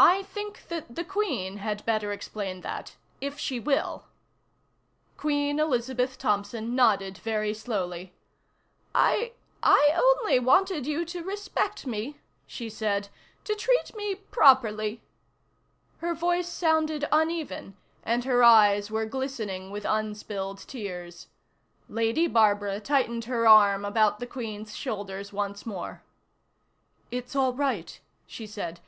"I 0.00 0.24
think 0.24 0.66
that 0.66 0.96
the 0.96 1.04
Queen 1.04 1.58
had 1.58 1.84
better 1.86 2.10
explain 2.10 2.62
that 2.62 2.96
if 3.20 3.38
she 3.38 3.60
will." 3.60 4.06
Queen 5.16 5.60
Elizabeth 5.60 6.18
Thompson 6.18 6.74
nodded 6.74 7.18
very 7.18 7.54
slowly. 7.54 8.12
"I 8.96 9.34
I 9.62 9.92
only 9.96 10.40
wanted 10.40 10.88
you 10.88 11.04
to 11.04 11.22
respect 11.22 11.86
me," 11.86 12.18
she 12.48 12.68
said. 12.68 13.10
"To 13.44 13.54
treat 13.54 13.94
me 13.94 14.16
properly." 14.16 15.02
Her 15.98 16.14
voice 16.14 16.48
sounded 16.48 17.04
uneven, 17.12 17.76
and 18.02 18.24
her 18.24 18.42
eyes 18.42 18.90
were 18.90 19.06
glistening 19.06 19.70
with 19.70 19.84
unspilled 19.84 20.58
tears. 20.66 21.28
Lady 21.88 22.26
Barbara 22.26 22.80
tightened 22.80 23.26
her 23.26 23.46
arm 23.46 23.84
about 23.84 24.18
the 24.18 24.26
Queen's 24.26 24.74
shoulders 24.74 25.32
once 25.32 25.64
more. 25.64 26.02
"It's 27.12 27.36
all 27.36 27.52
right," 27.52 28.00
she 28.26 28.48
said. 28.48 28.80